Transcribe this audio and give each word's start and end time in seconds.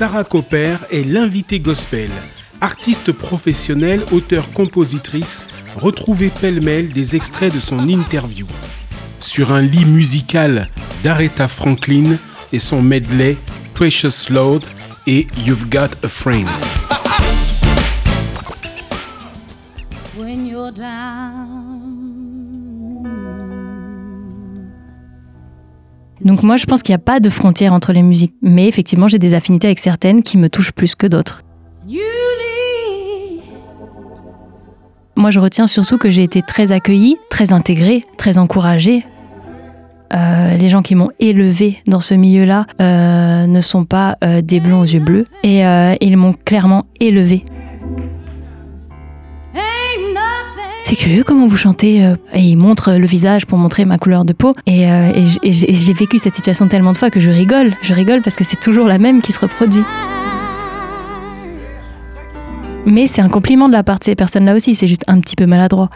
Sarah 0.00 0.24
Copper 0.24 0.76
est 0.90 1.06
l'invitée 1.06 1.60
gospel. 1.60 2.08
Artiste 2.62 3.12
professionnelle, 3.12 4.02
auteure-compositrice, 4.12 5.44
retrouvez 5.76 6.30
pêle-mêle 6.30 6.88
des 6.88 7.16
extraits 7.16 7.52
de 7.52 7.60
son 7.60 7.86
interview. 7.86 8.46
Sur 9.18 9.52
un 9.52 9.60
lit 9.60 9.84
musical 9.84 10.68
d'Aretha 11.04 11.48
Franklin 11.48 12.16
et 12.50 12.58
son 12.58 12.80
medley 12.80 13.36
Precious 13.74 14.30
Lord 14.30 14.62
et 15.06 15.26
You've 15.44 15.68
Got 15.68 15.90
a 16.02 16.08
Friend. 16.08 16.48
Donc 26.24 26.42
moi, 26.42 26.56
je 26.56 26.66
pense 26.66 26.82
qu'il 26.82 26.92
n'y 26.92 27.00
a 27.00 27.04
pas 27.04 27.20
de 27.20 27.30
frontière 27.30 27.72
entre 27.72 27.92
les 27.92 28.02
musiques. 28.02 28.34
Mais 28.42 28.68
effectivement, 28.68 29.08
j'ai 29.08 29.18
des 29.18 29.34
affinités 29.34 29.68
avec 29.68 29.78
certaines 29.78 30.22
qui 30.22 30.38
me 30.38 30.48
touchent 30.48 30.72
plus 30.72 30.94
que 30.94 31.06
d'autres. 31.06 31.42
Moi, 35.16 35.30
je 35.30 35.40
retiens 35.40 35.66
surtout 35.66 35.98
que 35.98 36.08
j'ai 36.08 36.22
été 36.22 36.40
très 36.40 36.72
accueillie, 36.72 37.16
très 37.28 37.52
intégrée, 37.52 38.00
très 38.16 38.38
encouragée. 38.38 39.04
Euh, 40.12 40.56
les 40.56 40.68
gens 40.68 40.82
qui 40.82 40.94
m'ont 40.94 41.10
élevée 41.20 41.76
dans 41.86 42.00
ce 42.00 42.14
milieu-là 42.14 42.66
euh, 42.80 43.46
ne 43.46 43.60
sont 43.60 43.84
pas 43.84 44.16
euh, 44.24 44.40
des 44.40 44.58
blonds 44.58 44.80
aux 44.80 44.86
yeux 44.86 45.00
bleus 45.00 45.24
et 45.44 45.60
ils 46.00 46.16
m'ont 46.16 46.32
clairement 46.32 46.86
élevée. 47.00 47.44
C'est 50.90 50.96
curieux 50.96 51.22
comment 51.22 51.46
vous 51.46 51.56
chantez. 51.56 52.04
Euh, 52.04 52.16
et 52.34 52.40
il 52.40 52.56
montre 52.56 52.94
le 52.94 53.06
visage 53.06 53.46
pour 53.46 53.58
montrer 53.58 53.84
ma 53.84 53.96
couleur 53.96 54.24
de 54.24 54.32
peau. 54.32 54.52
Et, 54.66 54.90
euh, 54.90 55.12
j'ai 55.44 55.92
vécu 55.92 56.18
cette 56.18 56.34
situation 56.34 56.66
tellement 56.66 56.90
de 56.90 56.96
fois 56.96 57.10
que 57.10 57.20
je 57.20 57.30
rigole. 57.30 57.72
Je 57.80 57.94
rigole 57.94 58.22
parce 58.22 58.34
que 58.34 58.42
c'est 58.42 58.58
toujours 58.58 58.88
la 58.88 58.98
même 58.98 59.22
qui 59.22 59.30
se 59.30 59.38
reproduit. 59.38 59.84
Mais 62.86 63.06
c'est 63.06 63.22
un 63.22 63.28
compliment 63.28 63.68
de 63.68 63.72
la 63.72 63.84
part 63.84 64.00
de 64.00 64.04
ces 64.04 64.16
personnes-là 64.16 64.54
aussi, 64.54 64.74
c'est 64.74 64.88
juste 64.88 65.04
un 65.06 65.20
petit 65.20 65.36
peu 65.36 65.46
maladroit. 65.46 65.90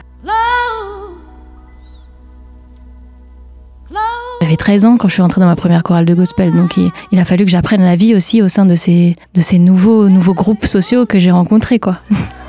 J'avais 4.42 4.56
13 4.56 4.84
ans 4.84 4.96
quand 4.98 5.08
je 5.08 5.14
suis 5.14 5.22
rentrée 5.22 5.40
dans 5.40 5.46
ma 5.46 5.56
première 5.56 5.82
chorale 5.82 6.04
de 6.04 6.14
gospel, 6.14 6.52
donc 6.52 6.76
il, 7.10 7.18
a 7.18 7.24
fallu 7.24 7.46
que 7.46 7.50
j'apprenne 7.50 7.80
la 7.80 7.96
vie 7.96 8.14
aussi 8.14 8.42
au 8.42 8.48
sein 8.48 8.66
de 8.66 8.74
ces, 8.74 9.16
de 9.34 9.40
ces 9.40 9.58
nouveaux, 9.58 10.10
nouveaux 10.10 10.34
groupes 10.34 10.66
sociaux 10.66 11.06
que 11.06 11.18
j'ai 11.18 11.30
rencontrés, 11.30 11.78
quoi. 11.78 12.00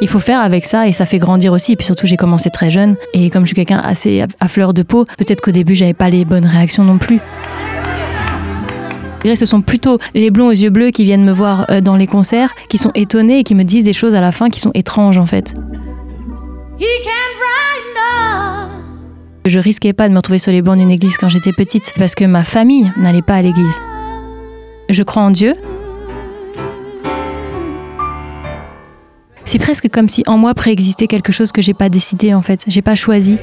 il 0.00 0.08
faut 0.08 0.18
faire 0.18 0.40
avec 0.40 0.64
ça 0.64 0.86
et 0.88 0.92
ça 0.92 1.06
fait 1.06 1.18
grandir 1.18 1.52
aussi. 1.52 1.72
Et 1.72 1.76
puis 1.76 1.86
surtout, 1.86 2.06
j'ai 2.06 2.16
commencé 2.16 2.50
très 2.50 2.70
jeune 2.70 2.96
et 3.14 3.30
comme 3.30 3.42
je 3.42 3.48
suis 3.48 3.56
quelqu'un 3.56 3.78
assez 3.78 4.24
à 4.40 4.48
fleur 4.48 4.74
de 4.74 4.82
peau, 4.82 5.04
peut-être 5.18 5.40
qu'au 5.40 5.50
début, 5.50 5.74
j'avais 5.74 5.94
pas 5.94 6.10
les 6.10 6.24
bonnes 6.24 6.46
réactions 6.46 6.84
non 6.84 6.98
plus. 6.98 7.18
Ce 9.24 9.44
sont 9.44 9.60
plutôt 9.60 9.98
les 10.14 10.30
blonds 10.30 10.48
aux 10.48 10.52
yeux 10.52 10.70
bleus 10.70 10.90
qui 10.90 11.04
viennent 11.04 11.24
me 11.24 11.32
voir 11.32 11.66
euh, 11.70 11.80
dans 11.80 11.96
les 11.96 12.06
concerts, 12.06 12.54
qui 12.68 12.78
sont 12.78 12.90
étonnés 12.94 13.40
et 13.40 13.44
qui 13.44 13.54
me 13.54 13.64
disent 13.64 13.84
des 13.84 13.92
choses 13.92 14.14
à 14.14 14.20
la 14.20 14.32
fin 14.32 14.48
qui 14.48 14.60
sont 14.60 14.70
étranges 14.74 15.18
en 15.18 15.26
fait. 15.26 15.54
Je 19.46 19.58
risquais 19.58 19.92
pas 19.92 20.08
de 20.08 20.12
me 20.12 20.18
retrouver 20.18 20.38
sur 20.38 20.52
les 20.52 20.62
bancs 20.62 20.78
d'une 20.78 20.90
église 20.90 21.16
quand 21.16 21.28
j'étais 21.28 21.52
petite 21.52 21.92
parce 21.98 22.14
que 22.14 22.24
ma 22.24 22.44
famille 22.44 22.90
n'allait 22.96 23.22
pas 23.22 23.34
à 23.34 23.42
l'église. 23.42 23.78
Je 24.88 25.02
crois 25.02 25.22
en 25.22 25.30
Dieu, 25.30 25.52
C'est 29.50 29.58
presque 29.58 29.88
comme 29.88 30.08
si 30.08 30.22
en 30.28 30.38
moi 30.38 30.54
préexistait 30.54 31.08
quelque 31.08 31.32
chose 31.32 31.50
que 31.50 31.60
j'ai 31.60 31.74
pas 31.74 31.88
décidé 31.88 32.34
en 32.34 32.40
fait, 32.40 32.62
j'ai 32.68 32.82
pas 32.82 32.94
choisi. 32.94 33.36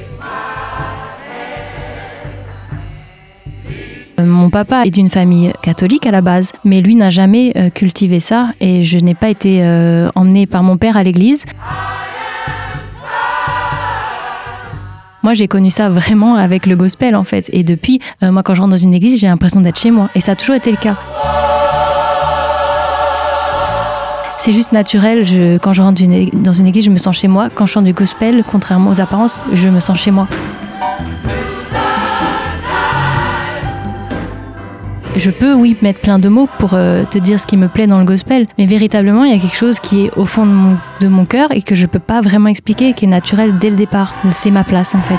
Euh, 4.18 4.24
mon 4.24 4.48
papa 4.48 4.86
est 4.86 4.90
d'une 4.90 5.10
famille 5.10 5.52
catholique 5.60 6.06
à 6.06 6.10
la 6.10 6.22
base, 6.22 6.52
mais 6.64 6.80
lui 6.80 6.94
n'a 6.94 7.10
jamais 7.10 7.52
euh, 7.56 7.68
cultivé 7.68 8.20
ça 8.20 8.54
et 8.58 8.84
je 8.84 8.98
n'ai 8.98 9.14
pas 9.14 9.28
été 9.28 9.62
euh, 9.62 10.08
emmenée 10.14 10.46
par 10.46 10.62
mon 10.62 10.78
père 10.78 10.96
à 10.96 11.02
l'église. 11.02 11.44
Moi, 15.22 15.34
j'ai 15.34 15.46
connu 15.46 15.68
ça 15.68 15.90
vraiment 15.90 16.36
avec 16.36 16.64
le 16.64 16.74
gospel 16.74 17.16
en 17.16 17.24
fait. 17.24 17.50
Et 17.52 17.64
depuis, 17.64 18.00
moi, 18.22 18.42
quand 18.42 18.54
je 18.54 18.62
rentre 18.62 18.70
dans 18.70 18.78
une 18.78 18.94
église, 18.94 19.20
j'ai 19.20 19.26
l'impression 19.26 19.60
d'être 19.60 19.78
chez 19.78 19.90
moi. 19.90 20.08
Et 20.14 20.20
ça 20.20 20.32
a 20.32 20.36
toujours 20.36 20.56
été 20.56 20.70
le 20.70 20.78
cas. 20.78 20.96
C'est 24.38 24.52
juste 24.52 24.72
naturel. 24.72 25.24
Quand 25.60 25.72
je 25.72 25.82
rentre 25.82 26.00
dans 26.32 26.52
une 26.52 26.66
église, 26.66 26.84
je 26.84 26.90
me 26.90 26.96
sens 26.96 27.16
chez 27.16 27.28
moi. 27.28 27.50
Quand 27.52 27.66
je 27.66 27.72
chante 27.72 27.84
du 27.84 27.92
gospel, 27.92 28.44
contrairement 28.46 28.90
aux 28.90 29.00
apparences, 29.00 29.40
je 29.52 29.68
me 29.68 29.80
sens 29.80 29.98
chez 29.98 30.12
moi. 30.12 30.28
Je 35.16 35.32
peux, 35.32 35.52
oui, 35.52 35.76
mettre 35.82 35.98
plein 35.98 36.20
de 36.20 36.28
mots 36.28 36.48
pour 36.60 36.74
euh, 36.74 37.04
te 37.04 37.18
dire 37.18 37.40
ce 37.40 37.46
qui 37.48 37.56
me 37.56 37.66
plaît 37.66 37.88
dans 37.88 37.98
le 37.98 38.04
gospel, 38.04 38.46
mais 38.56 38.66
véritablement, 38.66 39.24
il 39.24 39.32
y 39.32 39.36
a 39.36 39.40
quelque 39.40 39.56
chose 39.56 39.80
qui 39.80 40.04
est 40.04 40.12
au 40.16 40.24
fond 40.24 40.46
de 41.00 41.08
mon, 41.08 41.24
cœur 41.24 41.50
et 41.50 41.60
que 41.60 41.74
je 41.74 41.86
peux 41.86 41.98
pas 41.98 42.20
vraiment 42.20 42.48
expliquer, 42.48 42.92
qui 42.92 43.06
est 43.06 43.08
naturel 43.08 43.58
dès 43.58 43.70
le 43.70 43.76
départ. 43.76 44.14
C'est 44.30 44.52
ma 44.52 44.62
place, 44.62 44.94
en 44.94 45.02
fait. 45.02 45.18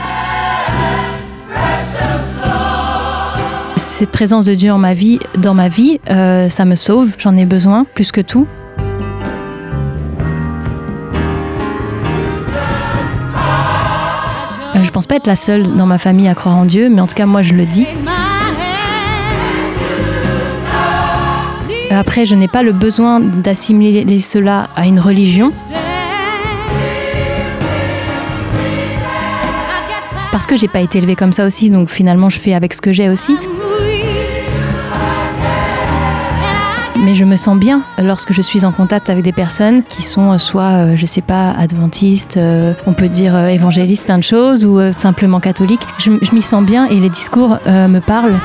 Cette 3.75 4.11
présence 4.11 4.45
de 4.45 4.55
Dieu 4.55 4.69
dans 4.69 5.53
ma 5.53 5.67
vie, 5.67 5.99
euh, 6.09 6.47
ça 6.47 6.63
me 6.63 6.75
sauve. 6.75 7.15
J'en 7.17 7.35
ai 7.35 7.45
besoin 7.45 7.85
plus 7.93 8.13
que 8.13 8.21
tout. 8.21 8.47
Je 14.89 14.91
pense 14.91 15.05
pas 15.05 15.17
être 15.17 15.27
la 15.27 15.35
seule 15.35 15.75
dans 15.75 15.85
ma 15.85 15.99
famille 15.99 16.27
à 16.27 16.33
croire 16.33 16.57
en 16.57 16.65
Dieu, 16.65 16.89
mais 16.89 16.99
en 16.99 17.05
tout 17.05 17.13
cas, 17.13 17.27
moi, 17.27 17.43
je 17.43 17.53
le 17.53 17.67
dis. 17.67 17.85
Après, 21.91 22.25
je 22.25 22.33
n'ai 22.33 22.47
pas 22.47 22.63
le 22.63 22.71
besoin 22.71 23.19
d'assimiler 23.19 24.17
cela 24.17 24.67
à 24.75 24.87
une 24.87 24.99
religion. 24.99 25.51
Parce 30.31 30.47
que 30.47 30.57
j'ai 30.57 30.67
pas 30.67 30.81
été 30.81 30.97
élevée 30.97 31.15
comme 31.15 31.33
ça 31.33 31.45
aussi, 31.45 31.69
donc 31.69 31.87
finalement, 31.87 32.31
je 32.31 32.39
fais 32.39 32.55
avec 32.55 32.73
ce 32.73 32.81
que 32.81 32.91
j'ai 32.91 33.09
aussi. 33.09 33.37
Mais 37.03 37.15
je 37.15 37.25
me 37.25 37.35
sens 37.35 37.57
bien 37.57 37.81
lorsque 37.97 38.33
je 38.33 38.41
suis 38.41 38.65
en 38.65 38.71
contact 38.71 39.09
avec 39.09 39.23
des 39.23 39.31
personnes 39.31 39.83
qui 39.83 40.01
sont 40.01 40.33
euh, 40.33 40.37
soit, 40.37 40.85
euh, 40.85 40.95
je 40.95 41.05
sais 41.05 41.21
pas, 41.21 41.51
adventistes, 41.51 42.37
euh, 42.37 42.73
on 42.85 42.93
peut 42.93 43.09
dire 43.09 43.37
évangélistes, 43.47 44.05
plein 44.05 44.17
de 44.17 44.23
choses, 44.23 44.65
ou 44.65 44.79
simplement 44.97 45.39
catholiques. 45.39 45.81
Je, 45.97 46.11
m'y 46.11 46.41
sens 46.41 46.63
bien 46.63 46.85
et 46.87 46.99
les 46.99 47.09
discours 47.09 47.57
me 47.65 47.99
parlent. 47.99 48.39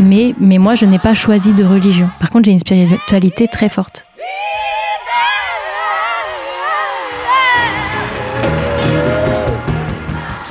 Mais, 0.00 0.34
mais 0.38 0.58
moi, 0.58 0.74
je 0.74 0.84
n'ai 0.86 0.98
pas 0.98 1.14
choisi 1.14 1.52
de 1.52 1.64
religion. 1.64 2.08
Par 2.20 2.30
contre, 2.30 2.46
j'ai 2.46 2.52
une 2.52 2.58
spiritualité 2.58 3.48
très 3.48 3.68
forte. 3.68 4.04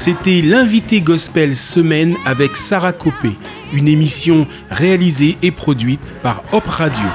C'était 0.06 0.42
l'invité 0.42 1.00
gospel 1.00 1.56
semaine 1.56 2.18
avec 2.26 2.58
Sarah 2.58 2.92
Copé, 2.92 3.38
une 3.72 3.88
émission 3.88 4.46
réalisée 4.70 5.38
et 5.42 5.52
produite 5.52 6.02
par 6.22 6.44
Hop 6.52 6.68
Radio. 6.68 7.06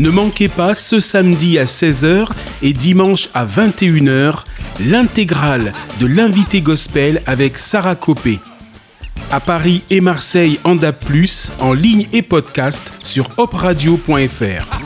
Ne 0.00 0.10
manquez 0.10 0.48
pas 0.48 0.74
ce 0.74 0.98
samedi 0.98 1.60
à 1.60 1.64
16h 1.64 2.26
et 2.62 2.72
dimanche 2.72 3.28
à 3.34 3.46
21h 3.46 4.42
l'intégrale 4.84 5.72
de 6.00 6.06
l'invité 6.06 6.60
gospel 6.60 7.22
avec 7.26 7.56
Sarah 7.56 7.94
Copé 7.94 8.40
à 9.30 9.40
Paris 9.40 9.82
et 9.90 10.00
Marseille 10.00 10.58
en 10.64 10.74
DAP+, 10.74 11.04
en 11.60 11.72
ligne 11.72 12.06
et 12.12 12.22
podcast 12.22 12.92
sur 13.02 13.28
opradio.fr. 13.38 14.79